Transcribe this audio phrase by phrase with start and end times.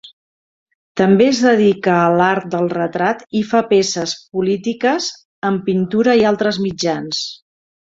[1.01, 5.13] També es dedica a l'art del retrat i fa peces polítiques,
[5.51, 7.25] amb pintura i altres mitjans.